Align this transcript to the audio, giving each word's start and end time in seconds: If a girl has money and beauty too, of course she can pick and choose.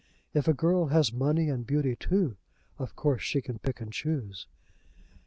If 0.33 0.47
a 0.47 0.53
girl 0.55 0.87
has 0.87 1.13
money 1.13 1.47
and 1.47 1.63
beauty 1.63 1.95
too, 1.95 2.35
of 2.79 2.95
course 2.95 3.21
she 3.21 3.39
can 3.39 3.59
pick 3.59 3.79
and 3.79 3.93
choose. 3.93 4.47